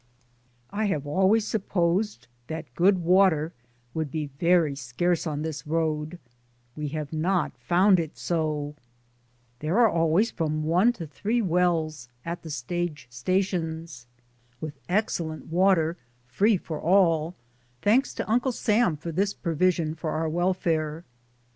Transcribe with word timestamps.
I 0.71 0.85
have 0.85 1.05
always 1.05 1.45
supposed 1.45 2.25
that 2.47 2.73
good 2.73 3.03
water 3.03 3.53
would 3.93 4.09
be 4.09 4.31
very 4.39 4.75
scarce 4.75 5.27
on 5.27 5.43
this 5.43 5.67
road; 5.67 6.17
we 6.75 6.87
have 6.87 7.13
not 7.13 7.55
found 7.59 7.99
it 7.99 8.17
so, 8.17 8.73
there 9.59 9.77
are 9.77 9.87
always 9.91 10.31
from 10.31 10.63
one 10.63 10.91
to 10.93 11.05
three 11.05 11.39
wells 11.39 12.09
at 12.25 12.41
the 12.41 12.49
stage 12.49 13.05
stations, 13.11 14.07
with 14.59 14.79
ex 14.89 15.19
cellent 15.19 15.49
water, 15.49 15.97
free 16.25 16.57
for 16.57 16.81
all— 16.81 17.35
thanks 17.83 18.15
to 18.15 18.27
Uncle 18.27 18.53
Sam 18.53 18.97
for 18.97 19.11
this 19.11 19.35
provision 19.35 19.93
for 19.93 20.09
our 20.13 20.27
welfare. 20.27 21.03